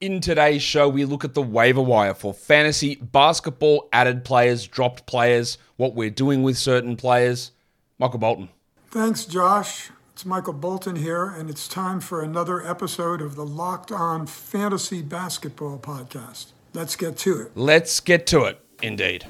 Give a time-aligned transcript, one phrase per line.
[0.00, 5.04] In today's show, we look at the waiver wire for fantasy basketball, added players, dropped
[5.04, 7.50] players, what we're doing with certain players.
[7.98, 8.48] Michael Bolton.
[8.90, 9.90] Thanks, Josh.
[10.14, 15.02] It's Michael Bolton here, and it's time for another episode of the Locked On Fantasy
[15.02, 16.52] Basketball Podcast.
[16.72, 17.52] Let's get to it.
[17.54, 19.26] Let's get to it, indeed.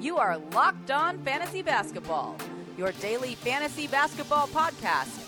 [0.00, 2.36] You are Locked On Fantasy Basketball,
[2.76, 5.27] your daily fantasy basketball podcast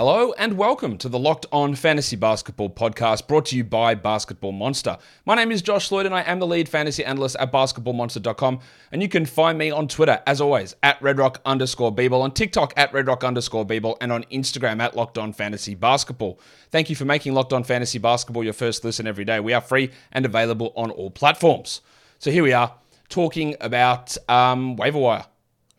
[0.00, 4.52] Hello and welcome to the Locked On Fantasy Basketball podcast brought to you by Basketball
[4.52, 4.96] Monster.
[5.26, 8.60] My name is Josh Lloyd and I am the lead fantasy analyst at basketballmonster.com.
[8.92, 12.72] And you can find me on Twitter, as always, at redrock underscore Beeble, on TikTok
[12.78, 16.40] at redrock underscore Beeble, and on Instagram at Locked On Fantasy Basketball.
[16.70, 19.38] Thank you for making Locked On Fantasy Basketball your first listen every day.
[19.38, 21.82] We are free and available on all platforms.
[22.18, 22.74] So here we are
[23.10, 25.26] talking about um, waiver wire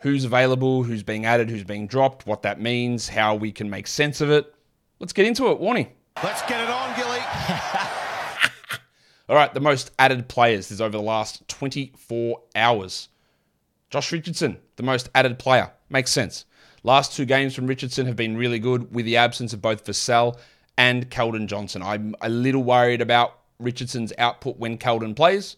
[0.01, 3.87] who's available, who's being added, who's being dropped, what that means, how we can make
[3.87, 4.53] sense of it.
[4.99, 5.59] Let's get into it.
[5.59, 5.91] Warning.
[6.23, 7.19] Let's get it on, Gilly.
[9.29, 13.09] All right, the most added players is over the last 24 hours.
[13.89, 15.71] Josh Richardson, the most added player.
[15.89, 16.45] Makes sense.
[16.83, 20.37] Last two games from Richardson have been really good with the absence of both Vassell
[20.77, 21.83] and Keldon Johnson.
[21.83, 25.57] I'm a little worried about Richardson's output when Keldon plays.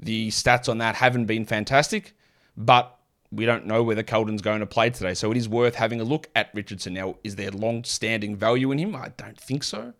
[0.00, 2.14] The stats on that haven't been fantastic,
[2.56, 2.98] but
[3.34, 5.14] we don't know whether Keldon's going to play today.
[5.14, 6.94] So it is worth having a look at Richardson.
[6.94, 8.94] Now, is there long standing value in him?
[8.94, 9.92] I don't think so.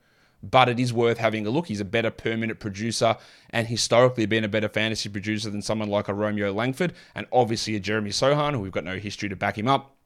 [0.42, 1.68] But it is worth having a look.
[1.68, 3.16] He's a better per minute producer
[3.50, 7.74] and historically been a better fantasy producer than someone like a Romeo Langford and obviously
[7.76, 9.96] a Jeremy Sochan, who we've got no history to back him up.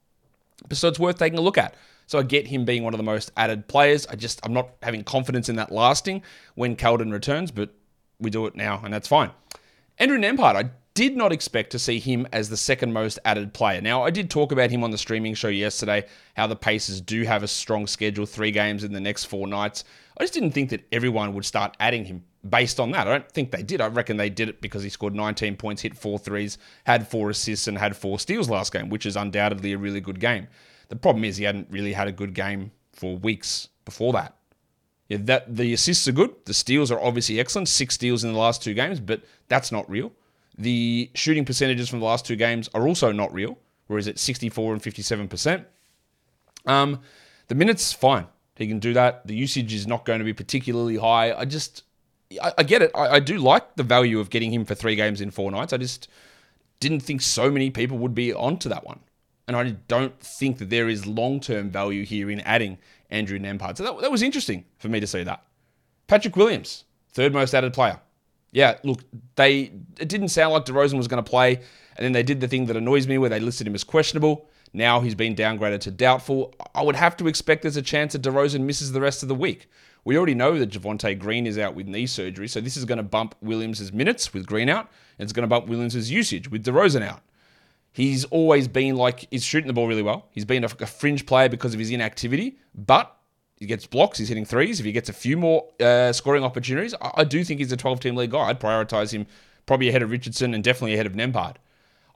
[0.72, 1.74] So it's worth taking a look at.
[2.06, 4.06] So I get him being one of the most added players.
[4.06, 6.22] I just, I'm not having confidence in that lasting
[6.54, 7.74] when Keldon returns, but
[8.20, 9.30] we do it now and that's fine.
[9.98, 13.80] Andrew Nembhard, I did not expect to see him as the second most added player.
[13.80, 16.04] Now, I did talk about him on the streaming show yesterday,
[16.36, 19.84] how the Pacers do have a strong schedule, three games in the next four nights.
[20.18, 23.06] I just didn't think that everyone would start adding him based on that.
[23.06, 23.80] I don't think they did.
[23.80, 27.30] I reckon they did it because he scored 19 points, hit four threes, had four
[27.30, 30.48] assists, and had four steals last game, which is undoubtedly a really good game.
[30.88, 34.34] The problem is he hadn't really had a good game for weeks before that.
[35.08, 36.34] Yeah, that the assists are good.
[36.44, 37.68] The steals are obviously excellent.
[37.68, 40.10] Six steals in the last two games, but that's not real.
[40.58, 44.74] The shooting percentages from the last two games are also not real, whereas it's 64
[44.74, 45.64] and 57%.
[46.66, 47.00] Um,
[47.46, 48.26] the minutes, fine.
[48.56, 49.26] He can do that.
[49.26, 51.32] The usage is not going to be particularly high.
[51.32, 51.84] I just,
[52.42, 52.90] I, I get it.
[52.94, 55.72] I, I, do like the value of getting him for three games in four nights.
[55.72, 56.08] I just
[56.80, 58.98] didn't think so many people would be onto that one.
[59.46, 62.78] And I don't think that there is long term value here in adding
[63.10, 63.78] Andrew Nembhard.
[63.78, 65.42] So that, that was interesting for me to see that.
[66.08, 68.00] Patrick Williams, third most added player
[68.52, 69.00] yeah, look,
[69.36, 72.48] they it didn't sound like DeRozan was going to play, and then they did the
[72.48, 74.48] thing that annoys me where they listed him as questionable.
[74.72, 76.54] Now he's been downgraded to doubtful.
[76.74, 79.34] I would have to expect there's a chance that DeRozan misses the rest of the
[79.34, 79.68] week.
[80.04, 82.98] We already know that Javonte Green is out with knee surgery, so this is going
[82.98, 86.64] to bump Williams' minutes with Green out, and it's going to bump Williams' usage with
[86.64, 87.20] DeRozan out.
[87.92, 90.28] He's always been like he's shooting the ball really well.
[90.30, 93.17] He's been a, a fringe player because of his inactivity, but
[93.58, 94.78] he gets blocks, he's hitting threes.
[94.80, 97.76] If he gets a few more uh, scoring opportunities, I, I, do think he's a
[97.76, 98.48] 12 team league guy.
[98.48, 99.26] I'd prioritize him
[99.66, 101.56] probably ahead of Richardson and definitely ahead of Nembhard.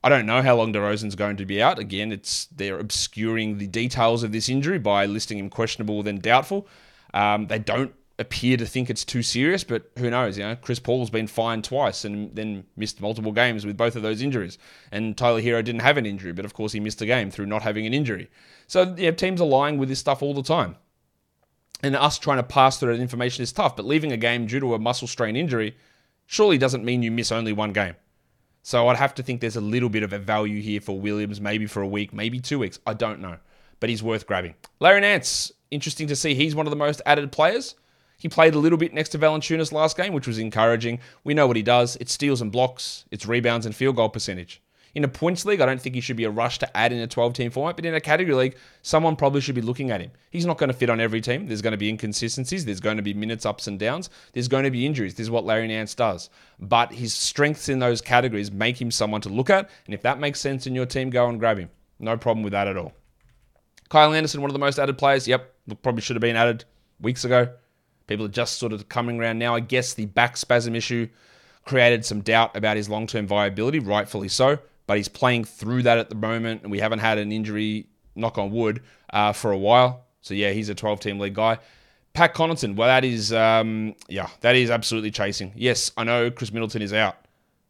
[0.04, 1.78] I don't know how long DeRozan's going to be out.
[1.78, 6.66] Again, it's they're obscuring the details of this injury by listing him questionable then doubtful.
[7.14, 10.38] Um, they don't appear to think it's too serious, but who knows?
[10.38, 14.02] You know, Chris Paul's been fined twice and then missed multiple games with both of
[14.02, 14.58] those injuries.
[14.90, 17.46] And Tyler Herro didn't have an injury, but of course he missed a game through
[17.46, 18.28] not having an injury.
[18.66, 20.76] So yeah, teams are lying with this stuff all the time
[21.82, 23.76] and us trying to pass through that information is tough.
[23.76, 25.76] But leaving a game due to a muscle strain injury
[26.26, 27.96] surely doesn't mean you miss only one game.
[28.62, 31.40] So I'd have to think there's a little bit of a value here for Williams,
[31.40, 32.78] maybe for a week, maybe two weeks.
[32.86, 33.38] I don't know.
[33.80, 34.54] But he's worth grabbing.
[34.78, 36.34] Larry Nance, interesting to see.
[36.34, 37.74] He's one of the most added players.
[38.16, 41.00] He played a little bit next to Valanciunas last game, which was encouraging.
[41.24, 41.96] We know what he does.
[41.96, 44.62] It's steals and blocks, it's rebounds and field goal percentage.
[44.94, 46.98] In a points league, I don't think he should be a rush to add in
[46.98, 50.02] a 12 team format, but in a category league, someone probably should be looking at
[50.02, 50.10] him.
[50.30, 51.46] He's not going to fit on every team.
[51.46, 52.66] There's going to be inconsistencies.
[52.66, 54.10] There's going to be minutes ups and downs.
[54.32, 55.14] There's going to be injuries.
[55.14, 56.28] This is what Larry Nance does.
[56.60, 59.70] But his strengths in those categories make him someone to look at.
[59.86, 61.70] And if that makes sense in your team, go and grab him.
[61.98, 62.92] No problem with that at all.
[63.88, 65.26] Kyle Anderson, one of the most added players.
[65.26, 66.64] Yep, probably should have been added
[67.00, 67.48] weeks ago.
[68.08, 69.54] People are just sort of coming around now.
[69.54, 71.08] I guess the back spasm issue
[71.64, 75.98] created some doubt about his long term viability, rightfully so but he's playing through that
[75.98, 79.58] at the moment, and we haven't had an injury, knock on wood, uh, for a
[79.58, 80.06] while.
[80.20, 81.58] So yeah, he's a 12 team league guy.
[82.14, 85.52] Pat Connaughton, well, that is, um, yeah, that is absolutely chasing.
[85.56, 87.16] Yes, I know Khris Middleton is out,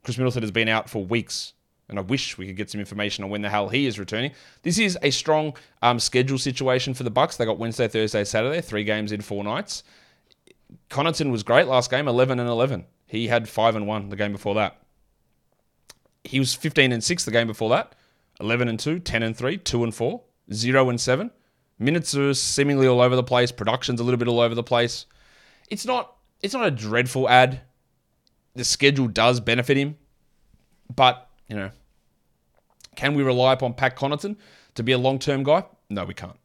[0.05, 1.53] Khris Middleton has been out for weeks,
[1.88, 4.32] and I wish we could get some information on when the hell he is returning.
[4.62, 7.37] This is a strong um, schedule situation for the Bucks.
[7.37, 9.85] They got Wednesday, Thursday, Saturday, three games in four nights.
[10.91, 12.85] Connaughton was great last game, 11 and 11.
[13.06, 14.81] He had 5 and 1 the game before that.
[16.24, 17.94] He was 15 and 6 the game before that.
[18.40, 20.20] 11 and 2, 10 and 3, 2 and 4,
[20.52, 21.30] 0 and 7.
[21.78, 25.06] Minutes are seemingly all over the place, production's a little bit all over the place.
[25.69, 27.60] It's not it's not a dreadful ad.
[28.54, 29.96] The schedule does benefit him,
[30.94, 31.70] but, you know,
[32.96, 34.36] can we rely upon Pat Connaughton
[34.75, 35.64] to be a long-term guy?
[35.88, 36.36] No, we can't.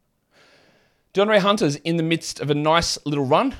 [1.12, 3.54] DeAndre Hunter's in the midst of a nice little run.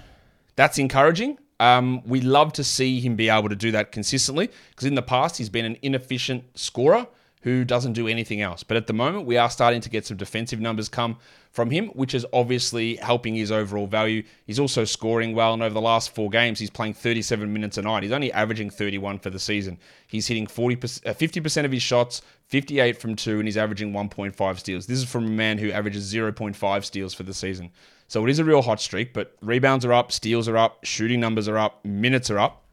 [0.56, 1.38] That's encouraging.
[1.60, 5.02] Um, we love to see him be able to do that consistently because in the
[5.02, 7.06] past he's been an inefficient scorer
[7.42, 8.62] who doesn't do anything else.
[8.62, 11.18] But at the moment, we are starting to get some defensive numbers come
[11.50, 14.22] from him, which is obviously helping his overall value.
[14.46, 17.82] He's also scoring well, and over the last four games, he's playing 37 minutes a
[17.82, 18.02] night.
[18.02, 19.78] He's only averaging 31 for the season.
[20.06, 24.58] He's hitting 40 50% uh, of his shots, 58 from two, and he's averaging 1.5
[24.58, 24.86] steals.
[24.86, 27.70] This is from a man who averages 0.5 steals for the season.
[28.08, 31.20] So it is a real hot streak, but rebounds are up, steals are up, shooting
[31.20, 32.64] numbers are up, minutes are up.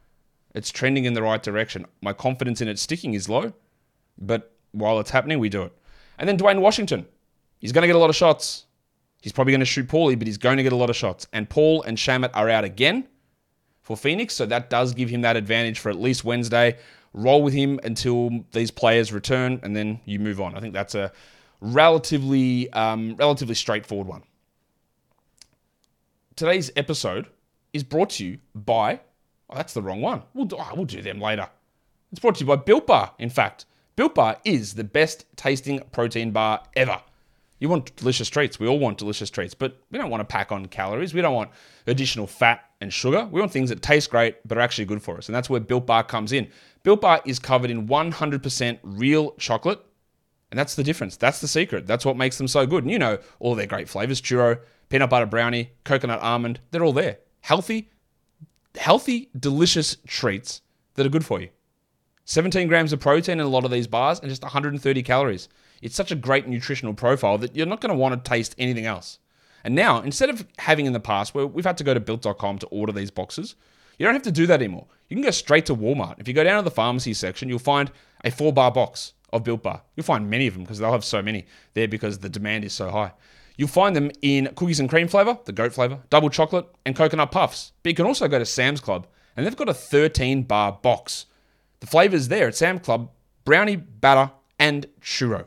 [0.54, 1.84] It's trending in the right direction.
[2.00, 3.52] My confidence in it sticking is low,
[4.16, 5.72] but while it's happening, we do it.
[6.18, 7.06] And then Duane Washington.
[7.58, 8.66] He's going to get a lot of shots.
[9.22, 11.26] He's probably going to shoot poorly, but he's going to get a lot of shots.
[11.32, 13.08] And Paul and Shamet are out again
[13.82, 16.76] for Phoenix, so that does give him that advantage for at least Wednesday.
[17.12, 20.54] Roll with him until these players return, and then you move on.
[20.54, 21.12] I think that's a
[21.60, 24.22] relatively um, relatively straightforward one.
[26.34, 27.26] Today's episode
[27.72, 29.00] is brought to you by.
[29.48, 30.22] Oh, that's the wrong one.
[30.34, 31.48] We'll do, oh, we'll do them later.
[32.12, 33.12] It's brought to you by Built Bar.
[33.18, 33.64] In fact,
[33.96, 37.00] Built Bar is the best tasting protein bar ever.
[37.58, 38.60] You want delicious treats.
[38.60, 41.14] We all want delicious treats, but we don't want to pack on calories.
[41.14, 41.50] We don't want
[41.86, 43.26] additional fat and sugar.
[43.32, 45.28] We want things that taste great but are actually good for us.
[45.28, 46.48] And that's where Built Bar comes in.
[46.82, 49.80] Built Bar is covered in 100% real chocolate.
[50.50, 51.16] And that's the difference.
[51.16, 51.86] That's the secret.
[51.86, 52.84] That's what makes them so good.
[52.84, 54.60] And you know all their great flavors churro,
[54.90, 57.18] peanut butter brownie, coconut almond, they're all there.
[57.40, 57.90] Healthy,
[58.74, 60.60] healthy, delicious treats
[60.94, 61.48] that are good for you.
[62.26, 65.48] 17 grams of protein in a lot of these bars and just 130 calories.
[65.80, 68.84] It's such a great nutritional profile that you're not going to want to taste anything
[68.84, 69.18] else.
[69.64, 72.58] And now, instead of having in the past where we've had to go to built.com
[72.58, 73.56] to order these boxes,
[73.98, 74.86] you don't have to do that anymore.
[75.08, 76.18] You can go straight to Walmart.
[76.18, 77.90] If you go down to the pharmacy section, you'll find
[78.24, 79.82] a four bar box of Built Bar.
[79.94, 82.72] You'll find many of them because they'll have so many there because the demand is
[82.72, 83.12] so high.
[83.56, 87.30] You'll find them in cookies and cream flavor, the goat flavor, double chocolate, and coconut
[87.30, 87.72] puffs.
[87.82, 89.06] But you can also go to Sam's Club
[89.36, 91.26] and they've got a 13 bar box.
[91.80, 93.10] The flavors there at Sam's Club
[93.46, 95.46] brownie, batter, and churro.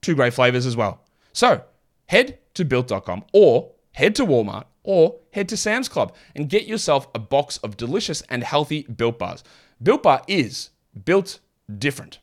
[0.00, 1.02] Two great flavors as well.
[1.32, 1.64] So
[2.06, 7.08] head to built.com or head to Walmart or head to Sam's Club and get yourself
[7.14, 9.42] a box of delicious and healthy built bars.
[9.82, 10.70] Built Bar is
[11.04, 11.40] built
[11.78, 12.18] different.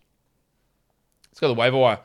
[1.30, 2.00] Let's go to the waiver wire.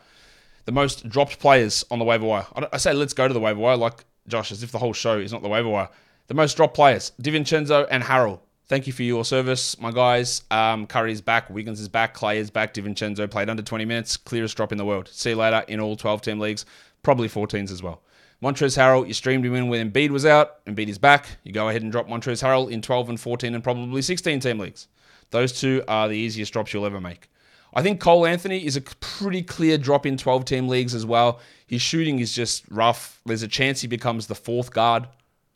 [0.65, 2.47] The most dropped players on the waiver wire.
[2.73, 5.19] I say let's go to the waiver wire like Josh, as if the whole show
[5.19, 5.89] is not the waiver wire.
[6.29, 8.41] The most dropped players: DiVincenzo and Harrell.
[8.71, 10.45] Thank you for your service, my guys.
[10.49, 14.57] Um, Curry's back, Wiggins is back, Clay is back, DiVincenzo played under 20 minutes, clearest
[14.57, 15.09] drop in the world.
[15.09, 16.67] See you later in all 12 team leagues,
[17.03, 18.01] probably 14s as well.
[18.41, 20.65] Montrezl Harrell, you streamed him in when Embiid was out.
[20.67, 21.27] Embiid is back.
[21.43, 24.61] You go ahead and drop Montrezl Harrell in 12 and 14 and probably 16 team
[24.61, 24.87] leagues.
[25.31, 27.29] Those two are the easiest drops you'll ever make.
[27.75, 31.41] I think Cole Anthony is a pretty clear drop in 12 team leagues as well.
[31.67, 33.21] His shooting is just rough.
[33.27, 35.09] There's a chance he becomes the fourth guard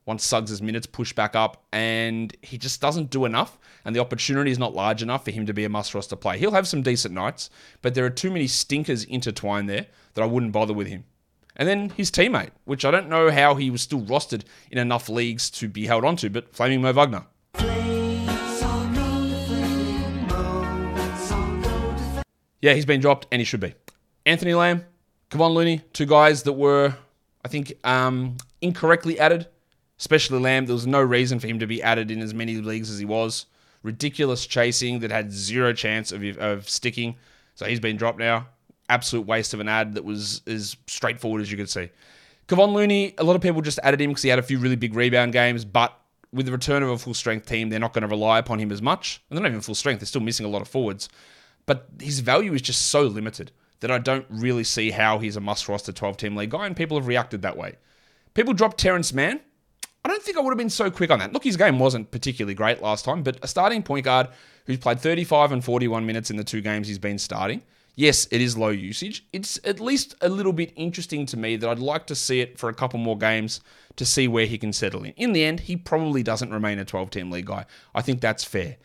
[0.07, 3.59] once Suggs' minutes push back up, and he just doesn't do enough.
[3.85, 6.39] And the opportunity is not large enough for him to be a must roster play.
[6.39, 7.51] He'll have some decent nights,
[7.83, 11.05] but there are too many stinkers intertwined there that I wouldn't bother with him.
[11.57, 15.09] And then his teammate, which I don't know how he was still rostered in enough
[15.09, 17.27] leagues to be held onto, but Flaming Mo Wagner.
[22.61, 23.75] Yeah, he's been dropped, and he should be.
[24.25, 24.87] Anthony Lamb,
[25.31, 26.95] Kevon Looney, two guys that were,
[27.45, 29.47] I think, um, incorrectly added.
[29.99, 32.91] Especially Lamb, there was no reason for him to be added in as many leagues
[32.91, 33.47] as he was.
[33.83, 37.17] Ridiculous chasing that had zero chance of, of sticking.
[37.55, 38.49] So he's been dropped now.
[38.89, 41.91] Absolute waste of an ad that was as straightforward as you could see.
[42.49, 44.77] Kevon Looney, a lot of people just added him because he had a few really
[44.77, 45.99] big rebound games, but
[46.33, 48.73] with the return of a full strength team, they're not going to rely upon him
[48.73, 49.23] as much.
[49.31, 51.09] And they're not even full strength, they're still missing a lot of forwards.
[51.65, 55.41] But his value is just so limited that I don't really see how he's a
[55.41, 57.77] must roster 12 team league guy, and people have reacted that way.
[58.35, 59.41] People dropped Terance Mann.
[60.05, 61.33] I don't think I would have been so quick on that.
[61.33, 64.29] Look, his game wasn't particularly great last time, but a starting point guard
[64.67, 67.63] who's played 35 and 41 minutes in the two games he's been starting.
[67.97, 69.25] Yes, it is low usage.
[69.33, 72.59] It's at least a little bit interesting to me that I'd like to see it
[72.59, 73.61] for a couple more games
[73.97, 75.13] to see where he can settle in.
[75.13, 77.65] In the end, he probably doesn't remain a 12 team league guy.
[77.95, 78.77] I think that's fair.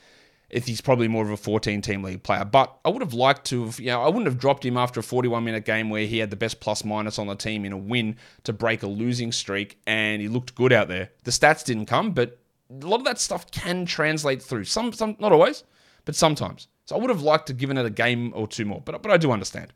[0.50, 2.46] If he's probably more of a 14 team league player.
[2.46, 5.00] But I would have liked to have, you know, I wouldn't have dropped him after
[5.00, 7.72] a 41 minute game where he had the best plus minus on the team in
[7.72, 11.10] a win to break a losing streak and he looked good out there.
[11.24, 12.40] The stats didn't come, but
[12.70, 14.66] a lot of that stuff can translate through.
[14.66, 15.64] Some, some, not always,
[16.06, 16.68] but sometimes.
[16.86, 19.04] So I would have liked to have given it a game or two more, but
[19.04, 19.74] but I do understand.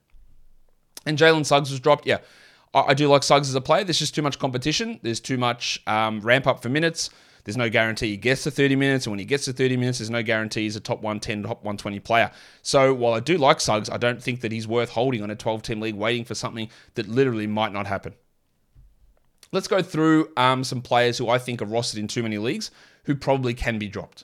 [1.06, 2.08] And Jalen Suggs was dropped.
[2.08, 2.20] Yeah,
[2.74, 3.84] I, I, do like Suggs as a player.
[3.84, 5.00] There's just too much competition.
[5.04, 7.12] There's too much um, ramp up for minutes.
[7.44, 10.00] There's no guarantee he gets to 30 minutes, and when he gets to 30 minutes,
[10.00, 12.32] there's no guarantee he's a top 110, top 120 player.
[12.62, 15.36] So while I do like Suggs, I don't think that he's worth holding on a
[15.36, 18.14] 12 team league waiting for something that literally might not happen.
[19.52, 22.72] Let's go through um, some players who I think are rostered in too many leagues
[23.06, 24.24] who probably can be dropped.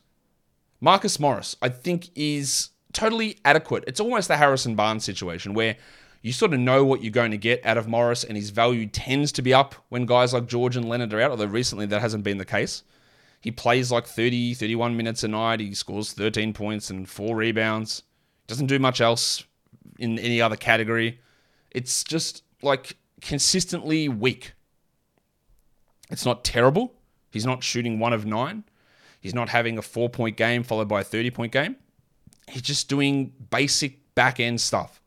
[0.81, 3.83] Marcus Morris, I think, is totally adequate.
[3.85, 5.75] It's almost the Harrison Barnes situation where
[6.21, 8.85] you sort of know what you're going to get out of Morris, and his value
[8.85, 12.01] tends to be up when guys like George and Leonard are out, although recently that
[12.01, 12.83] hasn't been the case.
[13.41, 15.59] He plays like 30, 31 minutes a night.
[15.59, 18.03] He scores 13 points and four rebounds.
[18.47, 19.43] Doesn't do much else
[19.97, 21.19] in any other category.
[21.71, 24.53] It's just like consistently weak.
[26.09, 26.95] It's not terrible.
[27.31, 28.63] He's not shooting one of nine.
[29.21, 31.75] He's not having a four point game followed by a 30 point game.
[32.47, 35.01] He's just doing basic back end stuff.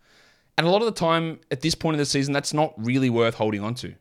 [0.57, 3.11] And a lot of the time at this point of the season, that's not really
[3.11, 3.95] worth holding on to.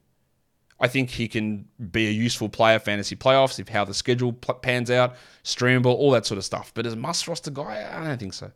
[0.82, 4.90] I think he can be a useful player fantasy playoffs if how the schedule pans
[4.90, 6.72] out, streamable, all that sort of stuff.
[6.74, 8.52] But as a must roster guy, I don't think so.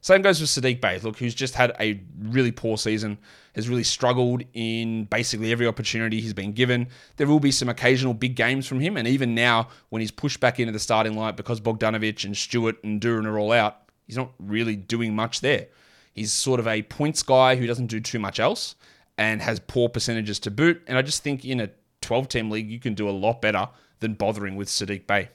[0.00, 3.18] Same goes with Saddiq Bey, look, who's just had a really poor season,
[3.56, 6.88] has really struggled in basically every opportunity he's been given.
[7.16, 10.38] There will be some occasional big games from him, and even now, when he's pushed
[10.38, 14.16] back into the starting lineup because Bogdanovic and Stewart and Duren are all out, he's
[14.16, 15.66] not really doing much there.
[16.12, 18.76] He's sort of a points guy who doesn't do too much else
[19.18, 20.82] and has poor percentages to boot.
[20.86, 21.70] And I just think in a
[22.02, 23.68] 12 team league, you can do a lot better
[24.00, 25.28] than bothering with Saddiq Bey.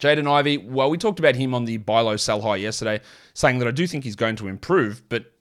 [0.00, 3.00] Jaden Ivey, well, we talked about him on the buy low, sell high yesterday,
[3.34, 5.32] saying that I do think he's going to improve, but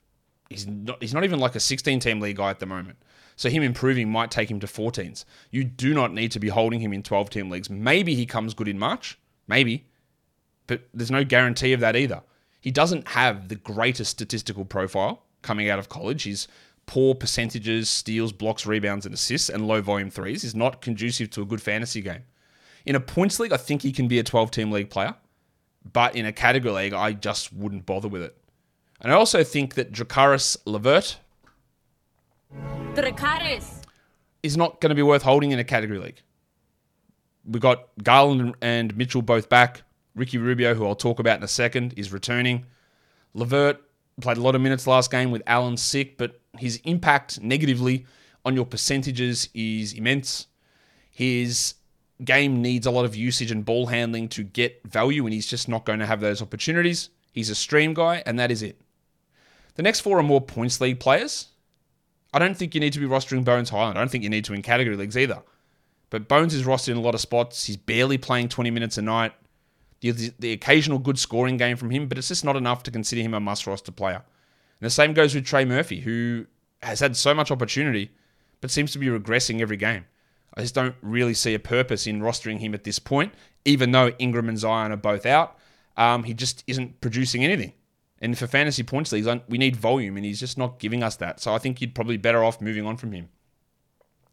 [0.49, 2.97] he's not, he's not even like a 16 team league guy at the moment.
[3.35, 5.25] So him improving might take him to 14s.
[5.51, 7.69] You do not need to be holding him in 12 team leagues.
[7.69, 9.85] Maybe he comes good in March, maybe,
[10.65, 12.23] but there's no guarantee of that either.
[12.59, 16.23] He doesn't have the greatest statistical profile coming out of college.
[16.23, 16.47] He's
[16.87, 21.43] poor percentages, steals, blocks, rebounds, and assists, and low volume threes is not conducive to
[21.43, 22.23] a good fantasy game.
[22.85, 25.13] In a points league, I think he can be a 12 team league player,
[25.93, 28.35] but in a category league, I just wouldn't bother with it.
[29.01, 31.17] And I also think that Drakaris Levert
[34.41, 36.21] is not going to be worth holding in a category league.
[37.45, 39.83] We've got Garland and Mitchell both back.
[40.15, 42.65] Ricky Rubio, who I'll talk about in a second, is returning.
[43.33, 43.81] Levert
[44.19, 48.05] played a lot of minutes last game with Allen sick, but his impact negatively
[48.45, 50.47] on your percentages is immense.
[51.11, 51.75] His
[52.23, 55.67] game needs a lot of usage and ball handling to get value, and he's just
[55.67, 57.09] not going to have those opportunities.
[57.31, 58.81] He's a stream guy, and that is it.
[59.75, 61.49] The next four are more points league players.
[62.33, 63.97] I don't think you need to be rostering Bones Hyland.
[63.97, 65.43] I don't think you need to in category leagues either.
[66.09, 67.65] But Bones is rostered in a lot of spots.
[67.65, 69.33] He's barely playing 20 minutes a night.
[70.01, 72.91] The, the, the occasional good scoring game from him, but it's just not enough to
[72.91, 74.23] consider him a must roster player.
[74.79, 76.45] And the same goes with Trey Murphy, who
[76.81, 78.11] has had so much opportunity,
[78.61, 80.05] but seems to be regressing every game.
[80.55, 83.33] I just don't really see a purpose in rostering him at this point,
[83.65, 85.57] even though Ingram and Zion are both out.
[85.95, 87.73] Um, he just isn't producing anything.
[88.19, 91.39] And for fantasy points leagues, we need volume, and he's just not giving us that.
[91.39, 93.29] So I think you'd probably better off moving on from him.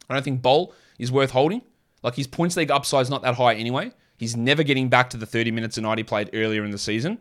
[0.09, 1.63] I don't think Bol is worth holding.
[2.03, 3.93] Like his points league upside is not that high anyway.
[4.17, 6.79] He's never getting back to the 30 minutes a night he played earlier in the
[6.79, 7.19] season.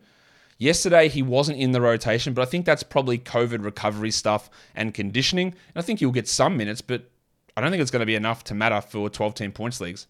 [0.57, 4.93] Yesterday, he wasn't in the rotation, but I think that's probably COVID recovery stuff and
[4.93, 5.47] conditioning.
[5.47, 7.09] And I think he'll get some minutes, but
[7.55, 10.07] I don't think it's going to be enough to matter for 12 team points leagues.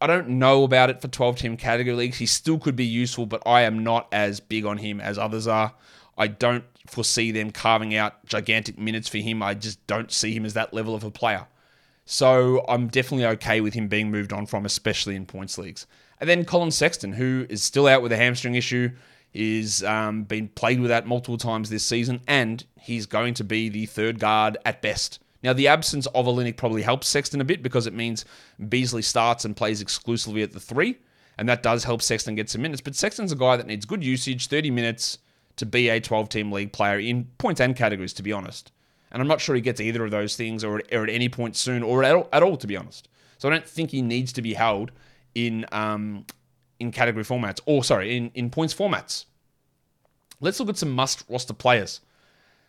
[0.00, 2.18] I don't know about it for 12 team category leagues.
[2.18, 5.46] He still could be useful, but I am not as big on him as others
[5.46, 5.74] are.
[6.16, 9.42] I don't foresee them carving out gigantic minutes for him.
[9.42, 11.46] I just don't see him as that level of a player.
[12.06, 15.86] So I'm definitely okay with him being moved on from, especially in points leagues.
[16.18, 18.90] And then Collin Sexton, who is still out with a hamstring issue,
[19.32, 23.68] is um, been played with that multiple times this season, and he's going to be
[23.68, 25.20] the third guard at best.
[25.42, 28.24] Now, the absence of Olynyk probably helps Sexton a bit because it means
[28.68, 30.98] Beasley starts and plays exclusively at the three,
[31.38, 32.82] and that does help Sexton get some minutes.
[32.82, 35.18] But Sexton's a guy that needs good usage, 30 minutes
[35.56, 38.72] to be a 12 team league player in points and categories, to be honest.
[39.12, 41.56] And I'm not sure he gets either of those things or, or at any point
[41.56, 43.08] soon or at all, at all, to be honest.
[43.38, 44.92] So I don't think he needs to be held
[45.34, 46.26] in um,
[46.80, 49.26] in category formats, or sorry, in, in points formats.
[50.40, 52.00] Let's look at some must roster players.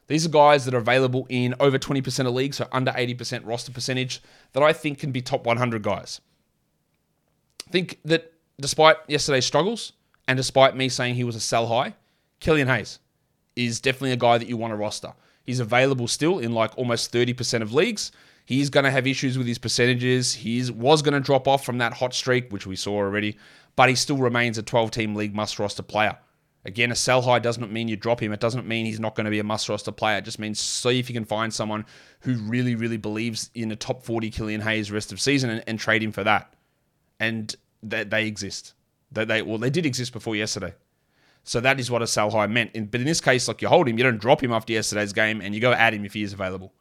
[0.07, 3.71] These are guys that are available in over 20% of leagues, so under 80% roster
[3.71, 6.19] percentage, that I think can be top 100 guys.
[7.67, 9.93] I think that despite yesterday's struggles
[10.27, 11.95] and despite me saying he was a sell high,
[12.41, 12.99] Killian Hayes
[13.55, 15.13] is definitely a guy that you want to roster.
[15.43, 18.11] He's available still in like almost 30% of leagues.
[18.45, 20.33] He's going to have issues with his percentages.
[20.33, 23.37] He was going to drop off from that hot streak, which we saw already,
[23.75, 26.17] but he still remains a 12 team league must roster player.
[26.63, 28.31] Again, a sell high doesn't mean you drop him.
[28.31, 30.19] It doesn't mean he's not going to be a must roster player.
[30.19, 31.85] It just means see if you can find someone
[32.21, 35.79] who really, really believes in a top 40 Killian Hayes rest of season and, and
[35.79, 36.53] trade him for that.
[37.19, 38.73] And they, they exist.
[39.11, 40.75] They, they well, they did exist before yesterday.
[41.43, 42.71] So that is what a sell high meant.
[42.75, 45.13] In, but in this case, like you hold him, you don't drop him after yesterday's
[45.13, 46.73] game, and you go add him if he is available.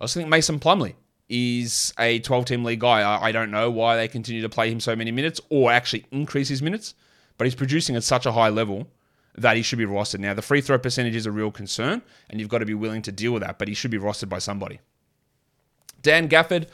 [0.00, 0.94] I also think Mason Plumlee
[1.28, 3.00] is a 12 team league guy.
[3.00, 6.06] I, I don't know why they continue to play him so many minutes or actually
[6.10, 6.94] increase his minutes,
[7.38, 8.88] but he's producing at such a high level
[9.36, 10.20] that he should be rostered.
[10.20, 13.02] Now, the free throw percentage is a real concern, and you've got to be willing
[13.02, 14.80] to deal with that, but he should be rostered by somebody.
[16.02, 16.68] Dan Gafford,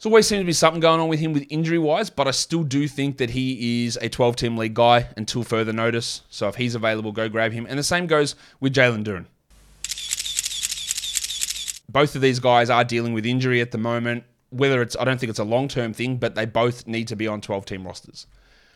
[0.00, 2.30] there's always seems to be something going on with him with injury wise, but I
[2.30, 6.22] still do think that he is a 12 team league guy until further notice.
[6.30, 7.66] So if he's available, go grab him.
[7.68, 9.26] And the same goes with Jalen Duren.
[11.92, 14.24] Both of these guys are dealing with injury at the moment.
[14.50, 17.16] Whether it's, I don't think it's a long term thing, but they both need to
[17.16, 18.26] be on 12 team rosters.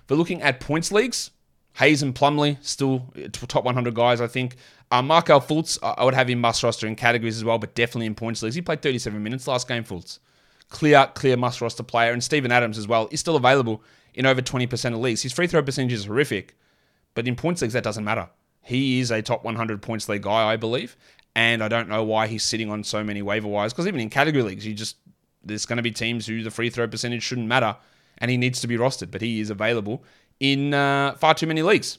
[0.06, 1.30] For looking at points leagues,
[1.74, 4.56] Hayes and Plumlee, still top 100 guys, I think.
[4.90, 8.06] Uh, Markelle Fultz, I would have him must roster in categories as well, but definitely
[8.06, 8.54] in points leagues.
[8.54, 10.20] He played 37 minutes last game, Fultz.
[10.68, 12.12] Clear, clear must roster player.
[12.12, 13.82] And Steven Adams as well is still available
[14.14, 15.22] in over 20% of leagues.
[15.22, 16.56] His free throw percentage is horrific,
[17.14, 18.28] but in points leagues, that doesn't matter.
[18.62, 20.96] He is a top 100 points league guy, I believe.
[21.36, 24.10] And I don't know why he's sitting on so many waiver wires, because even in
[24.10, 24.96] category leagues, you just
[25.42, 27.76] there's going to be teams who the free throw percentage shouldn't matter,
[28.18, 30.04] and he needs to be rostered, but he is available
[30.40, 31.98] in uh, far too many leagues.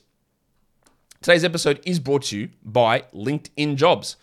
[1.21, 4.15] Today's episode is brought to you by LinkedIn Jobs.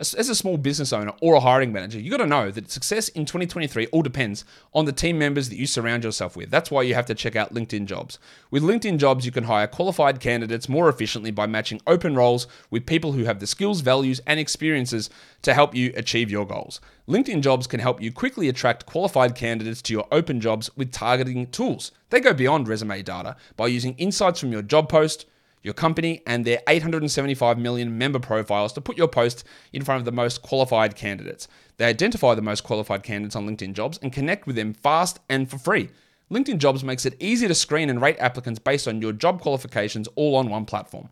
[0.00, 3.10] As, a small business owner or a hiring manager, you got to know that success
[3.10, 6.50] in 2023 all depends on the team members that you surround yourself with.
[6.50, 8.18] That's why you have to check out LinkedIn Jobs.
[8.50, 12.86] With LinkedIn Jobs, you can hire qualified candidates more efficiently by matching open roles with
[12.86, 15.10] people who have the skills, values, and experiences
[15.42, 16.80] to help you achieve your goals.
[17.06, 21.46] LinkedIn Jobs can help you quickly attract qualified candidates to your open jobs with targeting
[21.48, 21.92] tools.
[22.08, 25.26] They go beyond resume data by using insights from your job post
[25.62, 30.04] your company, and their 875 million member profiles to put your post in front of
[30.04, 31.48] the most qualified candidates.
[31.76, 35.50] They identify the most qualified candidates on LinkedIn Jobs and connect with them fast and
[35.50, 35.90] for free.
[36.30, 40.08] LinkedIn Jobs makes it easy to screen and rate applicants based on your job qualifications
[40.14, 41.08] all on one platform.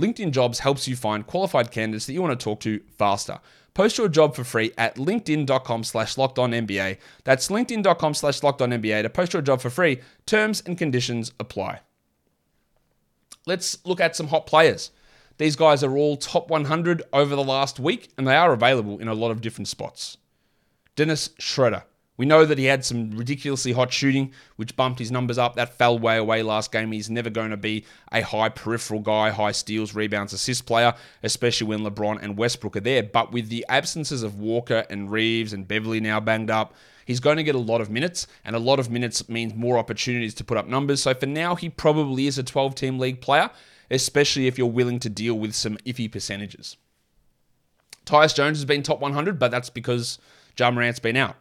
[0.00, 3.38] LinkedIn Jobs helps you find qualified candidates that you want to talk to faster.
[3.74, 6.98] Post your job for free at linkedin.com slash lockedonnba.
[7.24, 10.00] That's linkedin.com slash lockedonnba to post your job for free.
[10.26, 11.80] Terms and conditions apply.
[13.46, 14.90] Let's look at some hot players.
[15.38, 19.08] These guys are all top 100 over the last week, and they are available in
[19.08, 20.16] a lot of different spots.
[20.94, 21.84] Dennis Schroeder.
[22.22, 25.56] We know that he had some ridiculously hot shooting, which bumped his numbers up.
[25.56, 26.92] That fell way away last game.
[26.92, 31.66] He's never going to be a high peripheral guy, high steals, rebounds, assist player, especially
[31.66, 33.02] when LeBron and Westbrook are there.
[33.02, 37.38] But with the absences of Walker and Reaves and Beverley now banged up, He's going
[37.38, 40.44] to get a lot of minutes, and a lot of minutes means more opportunities to
[40.44, 41.02] put up numbers.
[41.02, 43.50] So for now, he probably is a 12 team league player,
[43.90, 46.76] especially if you're willing to deal with some iffy percentages.
[48.06, 50.20] Tyus Jones has been top 100, but that's because
[50.56, 51.34] Ja Morant's been out.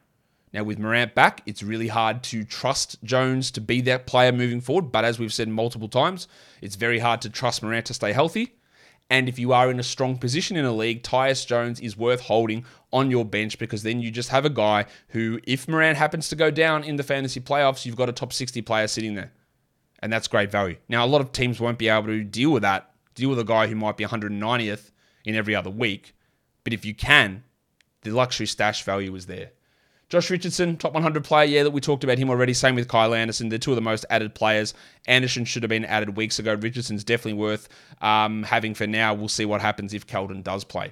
[0.53, 4.59] Now, with Morant back, it's really hard to trust Jones to be that player moving
[4.59, 4.91] forward.
[4.91, 6.27] But as we've said multiple times,
[6.61, 8.55] it's very hard to trust Morant to stay healthy.
[9.09, 12.21] And if you are in a strong position in a league, Tyus Jones is worth
[12.21, 16.29] holding on your bench because then you just have a guy who, if Morant happens
[16.29, 19.31] to go down in the fantasy playoffs, you've got a top 60 player sitting there.
[19.99, 20.77] And that's great value.
[20.89, 23.43] Now, a lot of teams won't be able to deal with that, deal with a
[23.43, 24.91] guy who might be 190th
[25.25, 26.15] in every other week.
[26.63, 27.43] But if you can,
[28.03, 29.51] the luxury stash value is there.
[30.11, 32.53] Josh Richardson, top 100 player, yeah, that we talked about him already.
[32.53, 33.47] Same with Kyle Anderson.
[33.47, 34.73] They're two of the most added players.
[35.07, 36.53] Anderson should have been added weeks ago.
[36.53, 37.69] Richardson's definitely worth
[38.01, 39.13] um, having for now.
[39.13, 40.91] We'll see what happens if Keldon does play.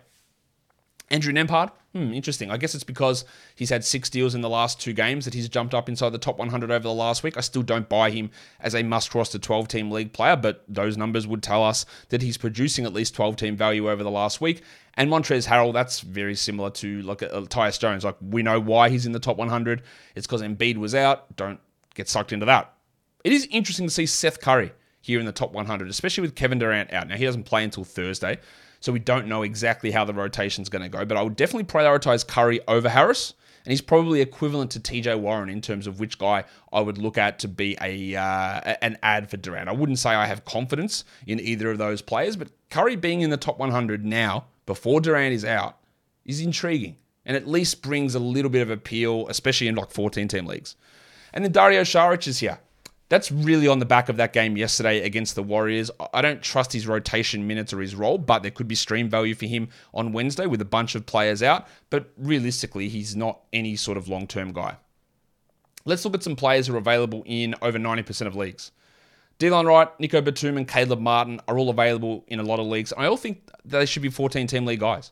[1.12, 2.52] Andrew Nembhard, hmm, interesting.
[2.52, 5.50] I guess it's because he's had six deals in the last two games that he's
[5.50, 7.36] jumped up inside the top 100 over the last week.
[7.36, 10.98] I still don't buy him as a must roster 12 team league player, but those
[10.98, 14.40] numbers would tell us that he's producing at least 12 team value over the last
[14.40, 14.62] week.
[14.96, 18.04] And Montrezl Harrell, that's very similar to like uh, Tyus Jones.
[18.04, 19.82] Like we know why he's in the top 100.
[20.16, 21.36] It's because Embiid was out.
[21.36, 21.60] Don't
[21.96, 22.74] get sucked into that.
[23.24, 26.60] It is interesting to see Seth Curry here in the top 100, especially with Kevin
[26.60, 27.08] Durant out.
[27.08, 28.38] Now he doesn't play until Thursday,
[28.80, 31.06] so we don't know exactly how the rotation is going to go.
[31.06, 33.34] But I would definitely prioritize Curry over Harris,
[33.66, 37.18] and he's probably equivalent to TJ Warren in terms of which guy I would look
[37.18, 39.70] at to be a uh, an ad for Durant.
[39.70, 43.30] I wouldn't say I have confidence in either of those players, but Curry being in
[43.30, 45.78] the top 100 now before Durant is out
[46.26, 50.28] is intriguing and at least brings a little bit of appeal, especially in like 14
[50.28, 50.76] team leagues.
[51.34, 52.60] And then Dario Saric is here.
[53.10, 55.90] That's really on the back of that game yesterday against the Warriors.
[56.14, 59.34] I don't trust his rotation minutes or his role, but there could be stream value
[59.34, 61.68] for him on Wednesday with a bunch of players out.
[61.90, 64.78] But realistically, he's not any sort of long term guy.
[65.86, 68.72] Let's look at some players who are available in over 90% of leagues.
[69.40, 72.94] Delon Wright, Nico Batum, and Caleb Martin are all available in a lot of leagues.
[72.96, 75.12] I all think they should be 14 team league guys.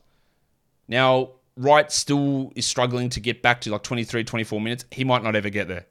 [0.86, 4.84] Now, Wright still is struggling to get back to like 23, 24 minutes.
[4.92, 5.86] He might not ever get there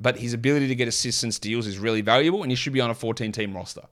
[0.00, 2.80] but his ability to get assists and steals is really valuable, and he should be
[2.80, 3.82] on a 14 team roster.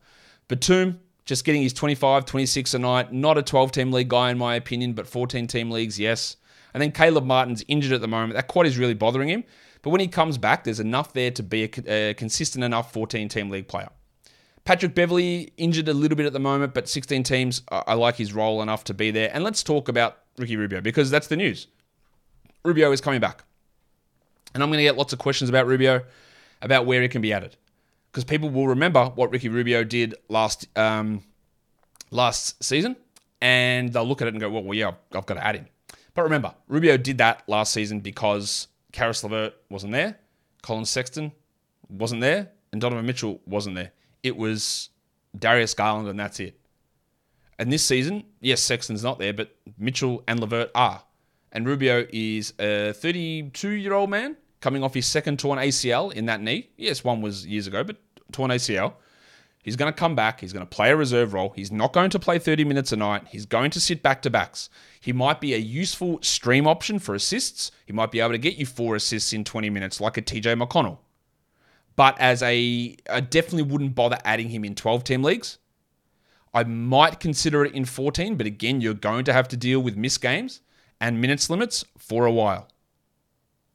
[0.49, 4.39] Batum, just getting his 25, 26 a night, not a 12 team league guy in
[4.39, 6.37] my opinion, but 14 team leagues, yes.
[6.73, 8.35] And then Caleb Martin's injured at the moment.
[8.35, 9.45] That quad is really bothering him.
[9.83, 12.93] But when he comes back, there's enough there to be a, a uh, consistent enough
[12.93, 13.89] 14 team league player.
[14.65, 18.35] Patrick Beverley injured a little bit at the moment, but 16 teams, I like his
[18.35, 19.31] role enough to be there.
[19.33, 21.69] And let's talk about Ricky Rubio because that's the news.
[22.65, 23.45] Rubio is coming back.
[24.55, 26.03] And I'm going to get lots of questions about Rubio,
[26.63, 27.57] about where he can be added,
[28.11, 31.23] because people will remember what Ricky Rubio did last um,
[32.11, 32.97] last season,
[33.41, 35.67] and they'll look at it and go, "Well, well, yeah, I've got to add him."
[36.15, 40.19] But remember, Rubio did that last season because Caris LeVert wasn't there,
[40.63, 41.33] Collin Sexton
[41.89, 43.93] wasn't there, and Donovan Mitchell wasn't there.
[44.23, 44.91] It was
[45.39, 46.59] Darius Garland, and that's it.
[47.59, 51.03] And this season, yes, Sexton's not there, but Mitchell and LeVert are.
[51.53, 56.27] And Rubio is a 32 year old man coming off his second torn ACL in
[56.27, 56.71] that knee.
[56.77, 57.97] Yes, one was years ago, but
[58.33, 58.95] torn ACL.
[59.63, 60.41] He's going to come back.
[60.41, 61.53] He's going to play a reserve role.
[61.55, 63.25] He's not going to play 30 minutes a night.
[63.29, 64.71] He's going to sit back to backs.
[65.01, 67.71] He might be a useful stream option for assists.
[67.85, 70.61] He might be able to get you four assists in 20 minutes, like a TJ
[70.63, 70.99] McConnell.
[71.97, 75.59] But as a, I definitely wouldn't bother adding him in 12 team leagues.
[76.55, 79.97] I might consider it in 14, but again, you're going to have to deal with
[79.97, 80.61] missed games
[81.01, 82.69] and minutes limits for a while.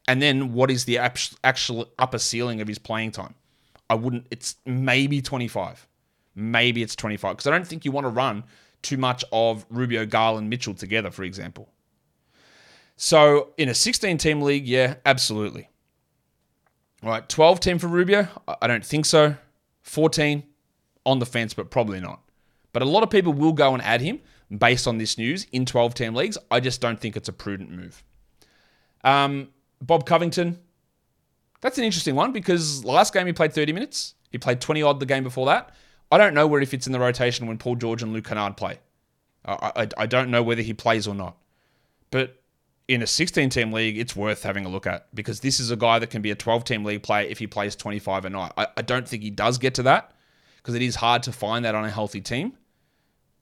[0.08, 3.36] And then what is the actual upper ceiling of his playing time?
[3.90, 5.88] I wouldn't, it's maybe 25.
[6.36, 7.38] Maybe it's 25.
[7.38, 8.44] Because I don't think you want to run
[8.82, 11.70] too much of Rubio, Garland, Mitchell together, for example.
[12.96, 15.70] So in a 16 team league, yeah, absolutely.
[17.02, 18.28] All right, 12 team for Rubio?
[18.62, 19.36] I don't think so.
[19.84, 20.44] 14
[21.06, 22.22] on the fence, but probably not.
[22.72, 24.20] But a lot of people will go and add him
[24.58, 26.38] based on this news in 12 team leagues.
[26.52, 28.04] I just don't think it's a prudent move.
[29.04, 29.50] Um,
[29.82, 30.60] Bob Covington,
[31.62, 34.16] that's an interesting one because last game he played 30 minutes.
[34.32, 35.74] He played 20 odd the game before that.
[36.12, 38.58] I don't know where he fits in the rotation when Paul George and Luke Kennard
[38.58, 38.80] play.
[39.46, 41.38] I, I, I don't know whether he plays or not.
[42.12, 42.42] But
[42.88, 45.76] in a 16 team league, it's worth having a look at because this is a
[45.76, 48.52] guy that can be a 12 team league player if he plays 25 a night.
[48.58, 50.12] I, I don't think he does get to that
[50.58, 52.58] because it is hard to find that on a healthy team,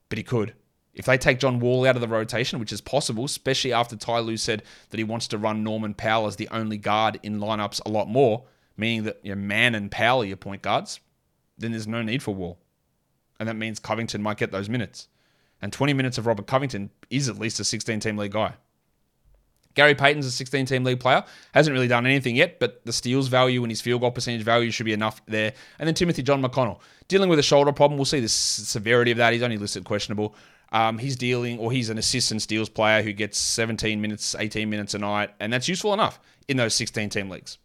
[0.09, 0.53] but he could.
[0.93, 4.19] If they take John Wall out of the rotation, which is possible, especially after Ty
[4.19, 7.81] Lue said that he wants to run Norman Powell as the only guard in lineups
[7.85, 8.43] a lot more,
[8.75, 10.99] meaning that you know, Mann and Powell are your point guards,
[11.57, 12.59] then there's no need for Wall.
[13.39, 15.07] And that means Covington might get those minutes.
[15.61, 18.55] And 20 minutes of Robert Covington is at least a 16 team league guy.
[19.73, 21.23] Gary Payton's a 16 team league player.
[21.53, 24.71] Hasn't really done anything yet, but the steals value and his field goal percentage value
[24.71, 25.53] should be enough there.
[25.79, 27.97] And then Timothy John McConnell, dealing with a shoulder problem.
[27.97, 29.33] We'll see the severity of that.
[29.33, 30.35] He's only listed questionable.
[30.71, 34.93] Um, he's dealing, or he's an assistant steals player who gets 17 minutes, 18 minutes
[34.93, 37.57] a night, and that's useful enough in those 16 team leagues.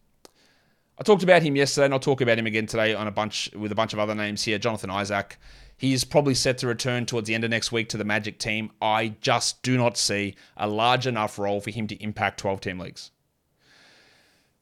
[0.98, 3.50] I talked about him yesterday, and I'll talk about him again today on a bunch
[3.54, 4.58] with a bunch of other names here.
[4.58, 5.38] Jonathan Isaac,
[5.76, 8.72] he's probably set to return towards the end of next week to the Magic team.
[8.80, 12.78] I just do not see a large enough role for him to impact 12 team
[12.78, 13.10] leagues.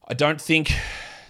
[0.06, 0.72] I don't think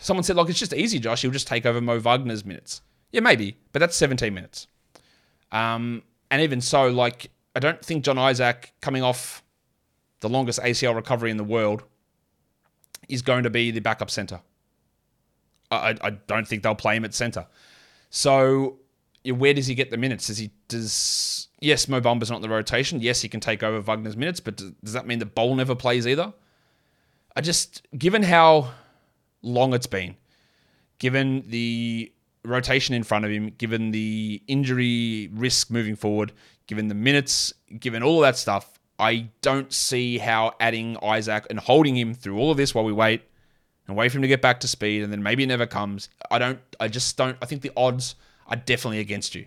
[0.01, 1.23] someone said like it's just easy, Josh.
[1.23, 2.81] He'll just take over Mo Wagner's minutes.
[3.13, 4.67] Yeah, maybe, but that's 17 minutes.
[5.53, 6.03] Um,
[6.35, 9.45] and even so, like, I don't think John Isaac, coming off
[10.19, 11.85] the longest ACL recovery in the world,
[13.09, 14.41] is going to be the backup center.
[15.71, 17.47] I, I don't think they'll play him at center.
[18.11, 18.81] So
[19.25, 20.27] where does he get the minutes?
[20.27, 23.01] Does he does yes, Mo Bamba's not in the rotation.
[23.01, 26.05] Yes, he can take over Wagner's minutes, but does that mean that Bol never plays
[26.05, 26.35] either?
[27.37, 28.73] I just given how
[29.41, 30.17] long it's been,
[30.99, 32.13] given the
[32.45, 36.33] rotation in front of him, given the injury risk moving forward,
[36.67, 41.97] given the minutes, given all that stuff, I don't see how adding Isaac and holding
[41.97, 43.23] him through all of this while we wait
[43.87, 46.09] and wait for him to get back to speed and then maybe it never comes.
[46.31, 48.15] I don't, I just don't, I think the odds
[48.47, 49.47] are definitely against you.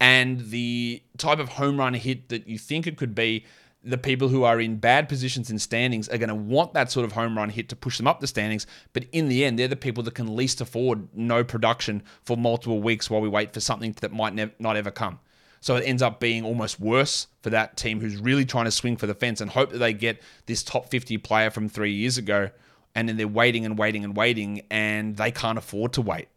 [0.00, 3.44] And the type of home run hit that you think it could be,
[3.86, 7.04] the people who are in bad positions in standings are going to want that sort
[7.04, 8.66] of home run hit to push them up the standings.
[8.92, 12.82] But in the end, they're the people that can least afford no production for multiple
[12.82, 15.20] weeks while we wait for something that might ne- not ever come.
[15.60, 18.96] So it ends up being almost worse for that team who's really trying to swing
[18.96, 22.18] for the fence and hope that they get this top 50 player from three years
[22.18, 22.50] ago
[22.96, 26.28] and then they're waiting and waiting and waiting, and they can't afford to wait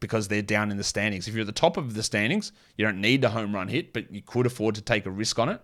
[0.00, 1.28] because they're down in the standings.
[1.28, 3.92] If you're at the top of the standings, you don't need a home run hit,
[3.92, 5.62] but you could afford to take a risk on it.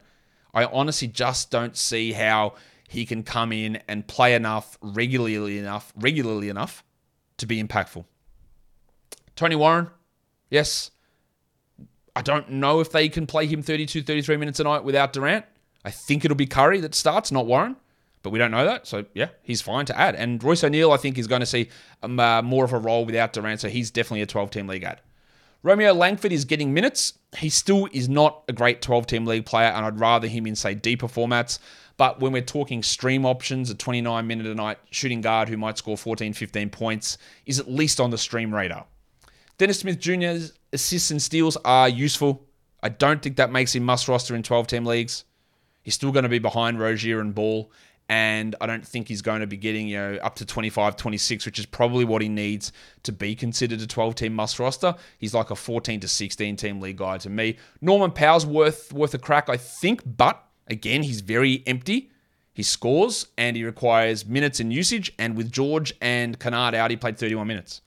[0.54, 2.54] I honestly just don't see how
[2.88, 6.84] he can come in and play enough regularly enough, regularly enough
[7.38, 8.04] to be impactful.
[9.34, 9.88] Tony Warren,
[10.50, 10.90] yes.
[12.14, 15.46] I don't know if they can play him 32, 33 minutes a night without Durant.
[15.84, 17.76] I think it'll be Curry that starts, not Warren,
[18.22, 18.86] but we don't know that.
[18.86, 20.14] So, yeah, he's fine to add.
[20.14, 21.70] And Royce O'Neale, I think, is going to see
[22.02, 24.86] um, uh, more of a role without Durant, so he's definitely a 12 team league.
[25.62, 27.14] Romeo Langford is getting minutes.
[27.36, 30.56] He still is not a great 12 team league player, and I'd rather him in,
[30.56, 31.58] say, deeper formats.
[31.96, 35.78] But when we're talking stream options, a 29 minute a night shooting guard who might
[35.78, 38.86] score 14, 15 points is at least on the stream radar.
[39.58, 42.44] Dennis Smith Jr.'s assists and steals are useful.
[42.82, 45.24] I don't think that makes him must roster in 12 team leagues.
[45.82, 47.70] He's still going to be behind Rozier and Ball,
[48.12, 51.46] and I don't think he's going to be getting you know up to 25, 26,
[51.46, 52.70] which is probably what he needs
[53.04, 54.94] to be considered a 12 team must roster.
[55.16, 57.56] He's like a 14 to 16 team league guy to me.
[57.80, 62.10] Norman Powell's worth worth a crack, I think, but again, he's very empty.
[62.52, 65.10] He scores and he requires minutes and usage.
[65.18, 67.80] And with George and Kennard out, he played 31 minutes.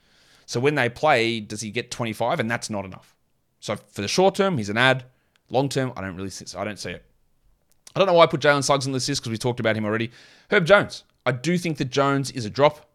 [0.44, 2.40] So when they play, does he get 25?
[2.40, 3.14] And that's not enough.
[3.60, 5.04] So for the short term, he's an ad.
[5.50, 7.04] Long term, I don't really see, I don't see it.
[7.96, 9.74] I don't know why I put Jalen Suggs on this list because we talked about
[9.74, 10.10] him already.
[10.50, 11.02] Herb Jones.
[11.24, 12.90] I do think that Jones is a drop.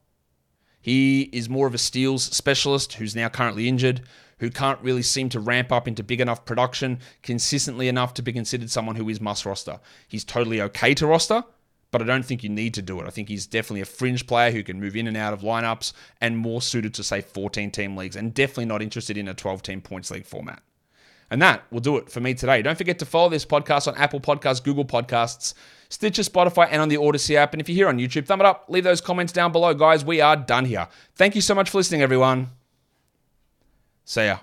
[0.79, 4.03] He is more of a steals specialist who's now currently injured,
[4.37, 8.31] who can't really seem to ramp up into big enough production consistently enough to be
[8.31, 9.79] considered someone who is must roster.
[10.07, 11.45] He's totally okay to roster,
[11.89, 13.07] but I don't think you need to do it.
[13.07, 15.93] I think he's definitely a fringe player who can move in and out of lineups
[16.21, 19.63] and more suited to, say, 14 team leagues, and definitely not interested in a 12
[19.63, 20.61] team points league format.
[21.31, 22.61] And that will do it for me today.
[22.61, 25.53] Don't forget to follow this podcast on Apple Podcasts, Google Podcasts,
[25.87, 27.53] Stitcher, Spotify, and on the Odyssey app.
[27.53, 29.73] And if you're here on YouTube, thumb it up, leave those comments down below.
[29.73, 30.89] Guys, we are done here.
[31.15, 32.49] Thank you so much for listening, everyone.
[34.03, 34.39] See ya.